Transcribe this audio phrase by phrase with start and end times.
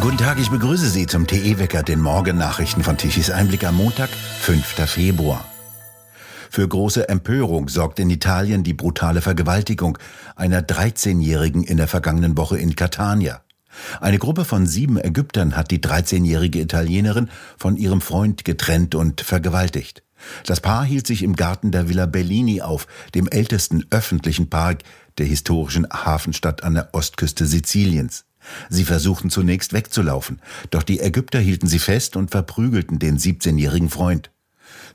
[0.00, 4.64] Guten Tag, ich begrüße Sie zum TE-Wecker, den Morgennachrichten von Tichys Einblick am Montag, 5.
[4.88, 5.44] Februar.
[6.48, 9.98] Für große Empörung sorgt in Italien die brutale Vergewaltigung
[10.36, 13.42] einer 13-Jährigen in der vergangenen Woche in Catania.
[14.00, 20.05] Eine Gruppe von sieben Ägyptern hat die 13-jährige Italienerin von ihrem Freund getrennt und vergewaltigt.
[20.44, 24.82] Das Paar hielt sich im Garten der Villa Bellini auf, dem ältesten öffentlichen Park
[25.18, 28.24] der historischen Hafenstadt an der Ostküste Siziliens.
[28.68, 30.40] Sie versuchten zunächst wegzulaufen,
[30.70, 34.30] doch die Ägypter hielten sie fest und verprügelten den 17-jährigen Freund.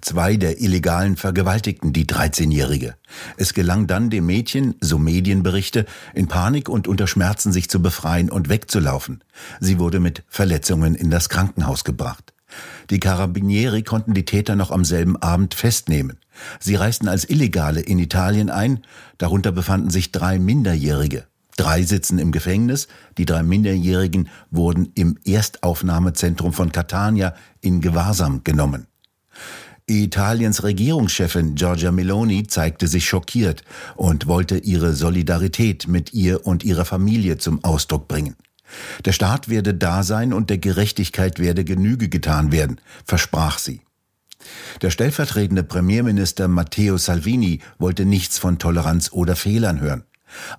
[0.01, 2.95] Zwei der Illegalen vergewaltigten die 13-Jährige.
[3.37, 8.29] Es gelang dann dem Mädchen, so Medienberichte, in Panik und unter Schmerzen sich zu befreien
[8.29, 9.23] und wegzulaufen.
[9.59, 12.33] Sie wurde mit Verletzungen in das Krankenhaus gebracht.
[12.89, 16.17] Die Carabinieri konnten die Täter noch am selben Abend festnehmen.
[16.59, 18.83] Sie reisten als Illegale in Italien ein,
[19.17, 21.25] darunter befanden sich drei Minderjährige.
[21.57, 22.87] Drei sitzen im Gefängnis,
[23.17, 28.87] die drei Minderjährigen wurden im Erstaufnahmezentrum von Catania in Gewahrsam genommen.
[29.87, 33.63] Italiens Regierungschefin Giorgia Meloni zeigte sich schockiert
[33.95, 38.35] und wollte ihre Solidarität mit ihr und ihrer Familie zum Ausdruck bringen.
[39.05, 43.81] Der Staat werde da sein und der Gerechtigkeit werde Genüge getan werden, versprach sie.
[44.81, 50.03] Der stellvertretende Premierminister Matteo Salvini wollte nichts von Toleranz oder Fehlern hören.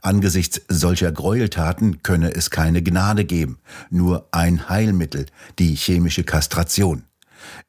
[0.02, 3.58] Angesichts solcher Gräueltaten könne es keine Gnade geben,
[3.90, 5.26] nur ein Heilmittel,
[5.58, 7.04] die chemische Kastration.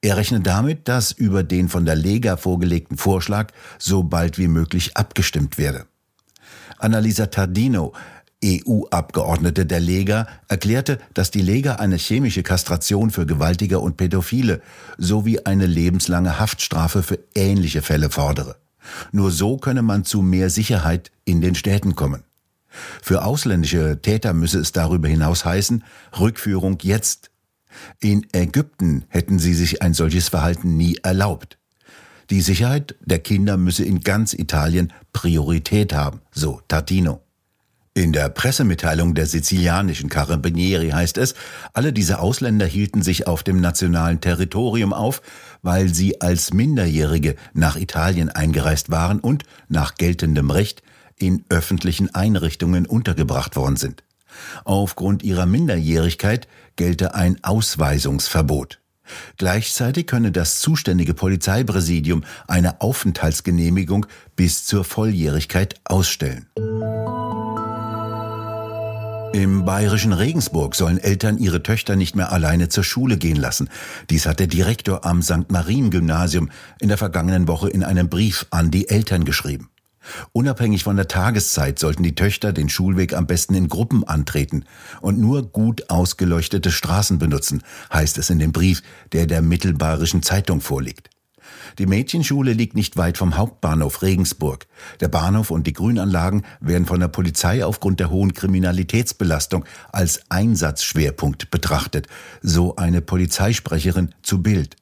[0.02, 4.98] Er rechnet damit, dass über den von der Lega vorgelegten Vorschlag so bald wie möglich
[4.98, 5.86] abgestimmt werde.
[6.78, 7.94] Annalisa Tardino,
[8.44, 14.62] EU-Abgeordnete der Lega, erklärte, dass die Lega eine chemische Kastration für Gewaltiger und Pädophile
[14.98, 18.58] sowie eine lebenslange Haftstrafe für ähnliche Fälle fordere.
[19.12, 22.24] Nur so könne man zu mehr Sicherheit in den Städten kommen.
[23.02, 25.84] Für ausländische Täter müsse es darüber hinaus heißen,
[26.20, 27.30] Rückführung jetzt.
[28.00, 31.58] In Ägypten hätten sie sich ein solches Verhalten nie erlaubt.
[32.30, 37.23] Die Sicherheit der Kinder müsse in ganz Italien Priorität haben, so Tartino.
[37.96, 41.36] In der Pressemitteilung der sizilianischen Carabinieri heißt es,
[41.74, 45.22] alle diese Ausländer hielten sich auf dem nationalen Territorium auf,
[45.62, 50.82] weil sie als Minderjährige nach Italien eingereist waren und nach geltendem Recht
[51.20, 54.04] in öffentlichen Einrichtungen untergebracht worden sind.
[54.64, 58.80] Aufgrund ihrer Minderjährigkeit gelte ein Ausweisungsverbot.
[59.38, 66.48] Gleichzeitig könne das zuständige Polizeipräsidium eine Aufenthaltsgenehmigung bis zur Volljährigkeit ausstellen.
[69.34, 73.68] Im bayerischen Regensburg sollen Eltern ihre Töchter nicht mehr alleine zur Schule gehen lassen.
[74.12, 75.50] Dies hat der Direktor am St.
[75.50, 79.72] Marien Gymnasium in der vergangenen Woche in einem Brief an die Eltern geschrieben.
[80.34, 84.66] Unabhängig von der Tageszeit sollten die Töchter den Schulweg am besten in Gruppen antreten
[85.02, 88.84] und nur gut ausgeleuchtete Straßen benutzen, heißt es in dem Brief,
[89.14, 91.10] der der Mittelbayerischen Zeitung vorliegt.
[91.78, 94.68] Die Mädchenschule liegt nicht weit vom Hauptbahnhof Regensburg.
[95.00, 101.52] Der Bahnhof und die Grünanlagen werden von der Polizei aufgrund der hohen Kriminalitätsbelastung als Einsatzschwerpunkt
[101.52, 102.08] betrachtet,
[102.42, 104.76] so eine Polizeisprecherin zu Bild.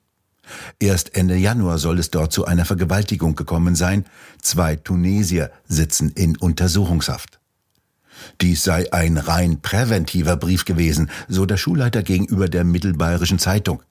[0.80, 4.06] Erst Ende Januar soll es dort zu einer Vergewaltigung gekommen sein.
[4.42, 7.41] Zwei Tunesier sitzen in Untersuchungshaft.
[8.42, 13.84] Dies sei ein rein präventiver Brief gewesen, so der Schulleiter gegenüber der Mittelbayerischen Zeitung.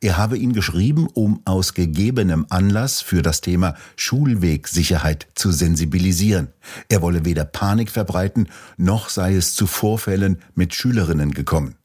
[0.00, 6.48] Er habe ihn geschrieben, um aus gegebenem Anlass für das Thema Schulwegsicherheit zu sensibilisieren.
[6.88, 11.76] Er wolle weder Panik verbreiten, noch sei es zu Vorfällen mit Schülerinnen gekommen.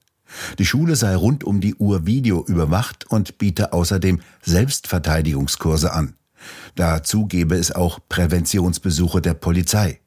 [0.59, 6.15] Die Schule sei rund um die Uhr Video überwacht und biete außerdem Selbstverteidigungskurse an.
[6.75, 9.99] Dazu gebe es auch Präventionsbesuche der Polizei.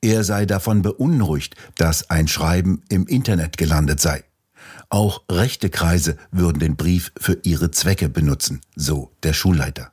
[0.00, 4.22] Er sei davon beunruhigt, dass ein Schreiben im Internet gelandet sei.
[4.90, 9.92] Auch rechte Kreise würden den Brief für ihre Zwecke benutzen, so der Schulleiter.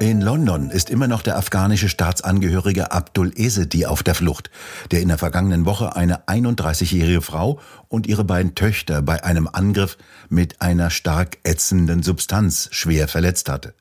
[0.00, 4.50] In London ist immer noch der afghanische Staatsangehörige Abdul Ezedi auf der Flucht,
[4.90, 9.96] der in der vergangenen Woche eine 31-jährige Frau und ihre beiden Töchter bei einem Angriff
[10.28, 13.74] mit einer stark ätzenden Substanz schwer verletzt hatte.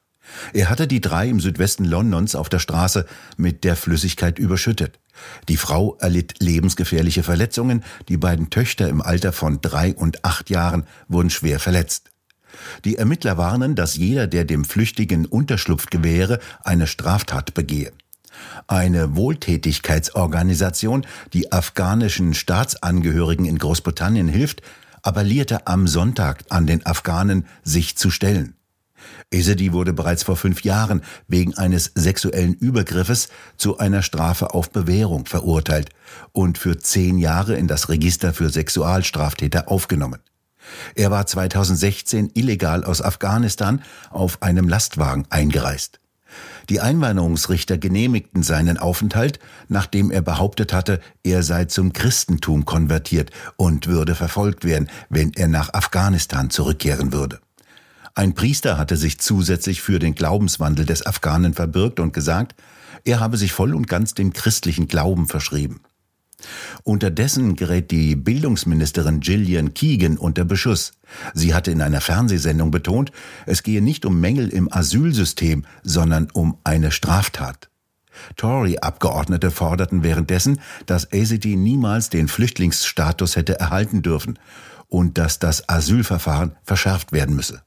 [0.54, 3.06] Er hatte die drei im Südwesten Londons auf der Straße
[3.38, 5.00] mit der Flüssigkeit überschüttet.
[5.48, 10.86] Die Frau erlitt lebensgefährliche Verletzungen, die beiden Töchter im Alter von drei und acht Jahren
[11.08, 12.10] wurden schwer verletzt.
[12.86, 17.92] Die Ermittler warnen, dass jeder, der dem Flüchtigen Unterschlupf gewähre, eine Straftat begehe.
[18.68, 24.62] Eine Wohltätigkeitsorganisation, die afghanischen Staatsangehörigen in Großbritannien hilft,
[25.02, 28.56] appellierte am Sonntag an den Afghanen, sich zu stellen.
[29.32, 35.26] Ezedi wurde bereits vor fünf Jahren wegen eines sexuellen Übergriffes zu einer Strafe auf Bewährung
[35.26, 35.90] verurteilt
[36.32, 40.20] und für zehn Jahre in das Register für Sexualstraftäter aufgenommen.
[40.96, 46.00] Er war 2016 illegal aus Afghanistan auf einem Lastwagen eingereist.
[46.70, 53.88] Die Einwanderungsrichter genehmigten seinen Aufenthalt, nachdem er behauptet hatte, er sei zum Christentum konvertiert und
[53.88, 57.40] würde verfolgt werden, wenn er nach Afghanistan zurückkehren würde.
[58.16, 62.56] Ein Priester hatte sich zusätzlich für den Glaubenswandel des Afghanen verbürgt und gesagt,
[63.06, 65.82] er habe sich voll und ganz dem christlichen Glauben verschrieben.
[66.84, 70.94] Unterdessen gerät die Bildungsministerin Gillian Keegan unter Beschuss.
[71.34, 73.12] Sie hatte in einer Fernsehsendung betont,
[73.46, 77.70] es gehe nicht um Mängel im Asylsystem, sondern um eine Straftat.
[78.36, 84.38] Tory-Abgeordnete forderten währenddessen, dass ACT niemals den Flüchtlingsstatus hätte erhalten dürfen
[84.88, 87.64] und dass das Asylverfahren verschärft werden müsse.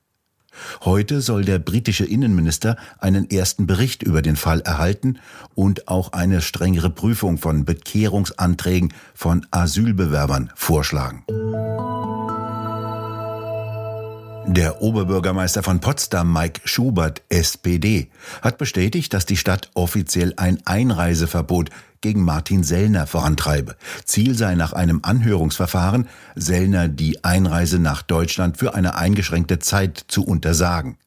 [0.84, 5.18] Heute soll der britische Innenminister einen ersten Bericht über den Fall erhalten
[5.54, 11.24] und auch eine strengere Prüfung von Bekehrungsanträgen von Asylbewerbern vorschlagen.
[14.48, 18.08] Der Oberbürgermeister von Potsdam, Mike Schubert, SPD,
[18.42, 21.70] hat bestätigt, dass die Stadt offiziell ein Einreiseverbot
[22.06, 23.74] gegen Martin Sellner vorantreibe.
[24.04, 26.06] Ziel sei nach einem Anhörungsverfahren,
[26.36, 30.98] Sellner die Einreise nach Deutschland für eine eingeschränkte Zeit zu untersagen.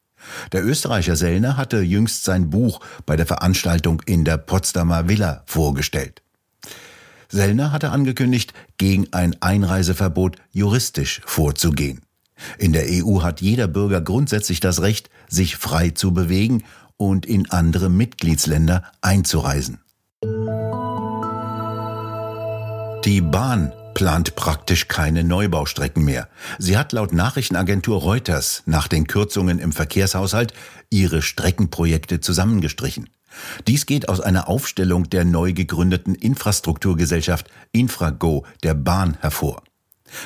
[0.52, 6.20] Der Österreicher Sellner hatte jüngst sein Buch bei der Veranstaltung in der Potsdamer Villa vorgestellt.
[7.30, 12.02] Sellner hatte angekündigt, gegen ein Einreiseverbot juristisch vorzugehen.
[12.58, 16.62] In der EU hat jeder Bürger grundsätzlich das Recht, sich frei zu bewegen
[16.98, 19.78] und in andere Mitgliedsländer einzureisen.
[23.06, 26.28] Die Bahn plant praktisch keine Neubaustrecken mehr.
[26.58, 30.52] Sie hat laut Nachrichtenagentur Reuters nach den Kürzungen im Verkehrshaushalt
[30.90, 33.08] ihre Streckenprojekte zusammengestrichen.
[33.66, 39.62] Dies geht aus einer Aufstellung der neu gegründeten Infrastrukturgesellschaft Infrago der Bahn hervor.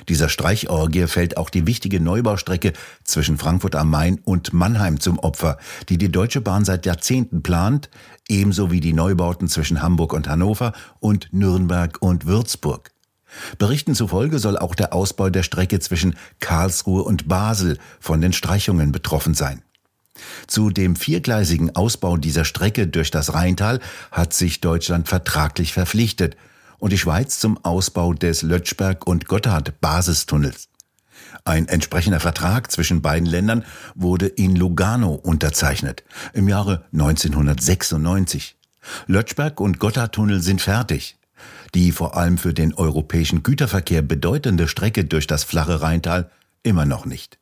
[0.09, 2.73] Dieser Streichorgie fällt auch die wichtige Neubaustrecke
[3.05, 5.59] zwischen Frankfurt am Main und Mannheim zum Opfer,
[5.89, 7.91] die die Deutsche Bahn seit Jahrzehnten plant,
[8.29, 12.91] ebenso wie die Neubauten zwischen Hamburg und Hannover und Nürnberg und Würzburg.
[13.59, 18.93] Berichten zufolge soll auch der Ausbau der Strecke zwischen Karlsruhe und Basel von den Streichungen
[18.93, 19.63] betroffen sein.
[20.47, 23.81] Zu dem viergleisigen Ausbau dieser Strecke durch das Rheintal
[24.13, 26.37] hat sich Deutschland vertraglich verpflichtet–
[26.85, 30.69] und die Schweiz zum Ausbau des Lötschberg- und Gotthard-Basistunnels.
[31.43, 33.65] Ein entsprechender Vertrag zwischen beiden Ländern
[33.95, 36.05] wurde in Lugano unterzeichnet,
[36.35, 38.59] im Jahre 1996.
[39.07, 41.17] Lötschberg und Gotthardtunnel sind fertig.
[41.75, 46.31] Die vor allem für den europäischen Güterverkehr bedeutende Strecke durch das flache Rheintal
[46.65, 47.39] immer noch nicht.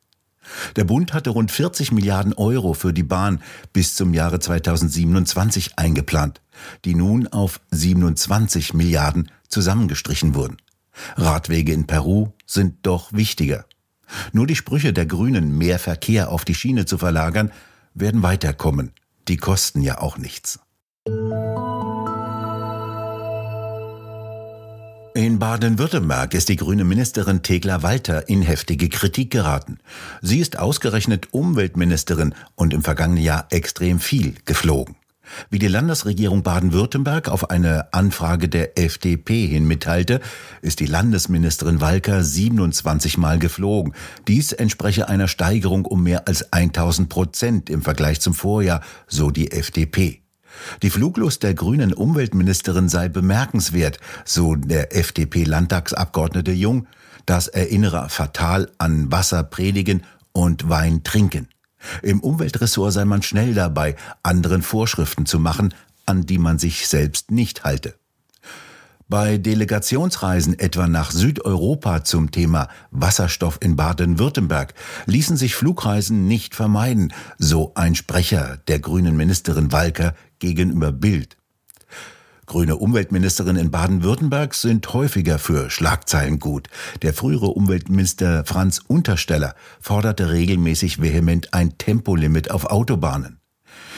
[0.76, 3.42] Der Bund hatte rund 40 Milliarden Euro für die Bahn
[3.72, 6.40] bis zum Jahre 2027 eingeplant,
[6.84, 10.56] die nun auf 27 Milliarden zusammengestrichen wurden.
[11.16, 13.64] Radwege in Peru sind doch wichtiger.
[14.32, 17.50] Nur die Sprüche der Grünen, mehr Verkehr auf die Schiene zu verlagern,
[17.94, 18.92] werden weiterkommen.
[19.28, 20.60] Die kosten ja auch nichts.
[25.32, 29.78] In Baden-Württemberg ist die grüne Ministerin Thekla Walter in heftige Kritik geraten.
[30.20, 34.94] Sie ist ausgerechnet Umweltministerin und im vergangenen Jahr extrem viel geflogen.
[35.48, 40.20] Wie die Landesregierung Baden-Württemberg auf eine Anfrage der FDP hin mitteilte,
[40.60, 43.94] ist die Landesministerin Walker 27 Mal geflogen.
[44.28, 49.50] Dies entspreche einer Steigerung um mehr als 1000 Prozent im Vergleich zum Vorjahr, so die
[49.50, 50.21] FDP.
[50.82, 56.86] Die Fluglust der grünen Umweltministerin sei bemerkenswert, so der FDP-Landtagsabgeordnete Jung.
[57.26, 61.48] Das erinnere fatal an Wasser predigen und Wein trinken.
[62.02, 65.74] Im Umweltressort sei man schnell dabei, anderen Vorschriften zu machen,
[66.06, 67.94] an die man sich selbst nicht halte.
[69.12, 74.72] Bei Delegationsreisen etwa nach Südeuropa zum Thema Wasserstoff in Baden-Württemberg
[75.04, 81.38] ließen sich Flugreisen nicht vermeiden, so ein Sprecher der grünen Ministerin Walker gegenüber Bild.
[82.46, 86.68] Grüne Umweltministerin in Baden-Württemberg sind häufiger für Schlagzeilen gut.
[87.00, 93.38] Der frühere Umweltminister Franz Untersteller forderte regelmäßig vehement ein Tempolimit auf Autobahnen.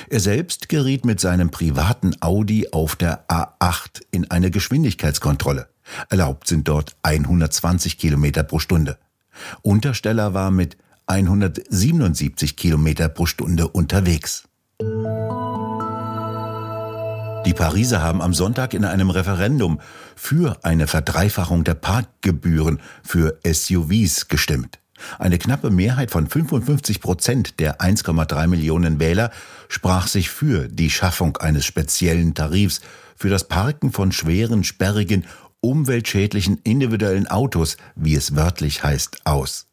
[0.09, 5.69] Er selbst geriet mit seinem privaten Audi auf der A8 in eine Geschwindigkeitskontrolle.
[6.11, 8.99] Erlaubt sind dort 120 Kilometer pro Stunde.
[9.63, 14.45] Untersteller war mit 177 Kilometer pro Stunde unterwegs.
[17.47, 19.79] Die Pariser haben am Sonntag in einem Referendum
[20.17, 24.79] für eine Verdreifachung der Parkgebühren für SUVs gestimmt.
[25.19, 29.31] Eine knappe Mehrheit von 55 Prozent der 1,3 Millionen Wähler
[29.69, 32.81] sprach sich für die Schaffung eines speziellen Tarifs
[33.17, 35.27] für das Parken von schweren, sperrigen,
[35.61, 39.67] umweltschädlichen individuellen Autos, wie es wörtlich heißt, aus.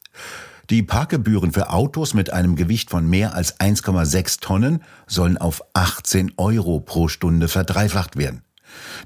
[0.72, 6.32] Die Parkgebühren für Autos mit einem Gewicht von mehr als 1,6 Tonnen sollen auf 18
[6.38, 8.42] Euro pro Stunde verdreifacht werden.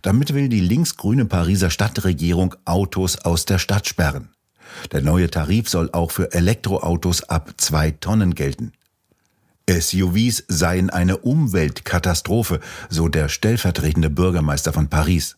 [0.03, 4.29] Damit will die linksgrüne Pariser Stadtregierung Autos aus der Stadt sperren.
[4.91, 8.71] Der neue Tarif soll auch für Elektroautos ab zwei Tonnen gelten.
[9.67, 15.35] SUVs seien eine Umweltkatastrophe, so der stellvertretende Bürgermeister von Paris.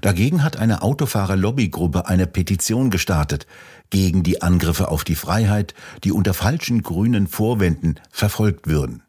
[0.00, 3.46] Dagegen hat eine Autofahrer-Lobbygruppe eine Petition gestartet
[3.90, 5.74] gegen die Angriffe auf die Freiheit,
[6.04, 9.02] die unter falschen grünen Vorwänden verfolgt würden.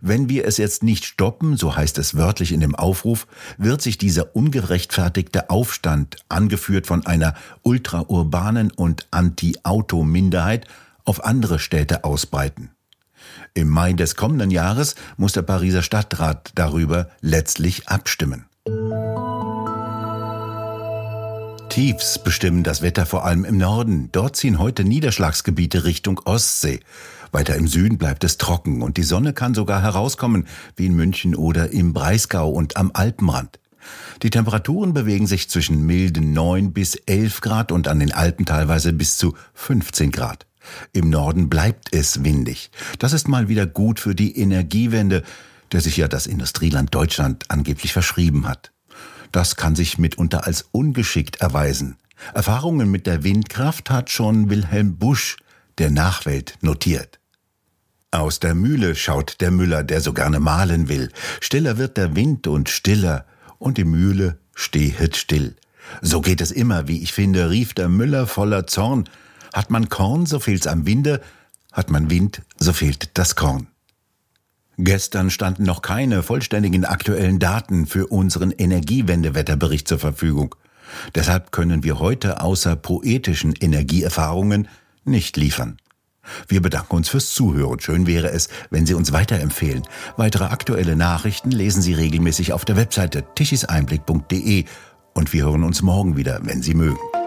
[0.00, 3.26] Wenn wir es jetzt nicht stoppen, so heißt es wörtlich in dem Aufruf,
[3.58, 10.66] wird sich dieser ungerechtfertigte Aufstand, angeführt von einer ultraurbanen und Anti-Auto-Minderheit,
[11.04, 12.70] auf andere Städte ausbreiten.
[13.54, 18.46] Im Mai des kommenden Jahres muss der Pariser Stadtrat darüber letztlich abstimmen.
[21.78, 24.08] Tiefs bestimmen das Wetter vor allem im Norden.
[24.10, 26.80] Dort ziehen heute Niederschlagsgebiete Richtung Ostsee.
[27.30, 31.36] Weiter im Süden bleibt es trocken und die Sonne kann sogar herauskommen, wie in München
[31.36, 33.60] oder im Breisgau und am Alpenrand.
[34.24, 38.92] Die Temperaturen bewegen sich zwischen milden 9 bis 11 Grad und an den Alpen teilweise
[38.92, 40.48] bis zu 15 Grad.
[40.92, 42.72] Im Norden bleibt es windig.
[42.98, 45.22] Das ist mal wieder gut für die Energiewende,
[45.70, 48.72] der sich ja das Industrieland Deutschland angeblich verschrieben hat.
[49.32, 51.96] Das kann sich mitunter als ungeschickt erweisen.
[52.34, 55.36] Erfahrungen mit der Windkraft hat schon Wilhelm Busch
[55.78, 57.20] der Nachwelt notiert.
[58.10, 61.12] Aus der Mühle schaut der Müller, der so gerne malen will.
[61.40, 63.26] Stiller wird der Wind und stiller,
[63.58, 65.56] und die Mühle stehet still.
[66.00, 69.08] So geht es immer, wie ich finde, rief der Müller voller Zorn.
[69.52, 71.20] Hat man Korn, so fehlt's am Winde,
[71.72, 73.66] hat man Wind, so fehlt das Korn.
[74.80, 80.54] Gestern standen noch keine vollständigen aktuellen Daten für unseren Energiewendewetterbericht zur Verfügung.
[81.16, 84.68] Deshalb können wir heute außer poetischen Energieerfahrungen
[85.04, 85.78] nicht liefern.
[86.46, 87.80] Wir bedanken uns fürs Zuhören.
[87.80, 89.82] Schön wäre es, wenn Sie uns weiterempfehlen.
[90.16, 94.64] Weitere aktuelle Nachrichten lesen Sie regelmäßig auf der Webseite tischiseinblick.de
[95.14, 97.17] und wir hören uns morgen wieder, wenn Sie mögen.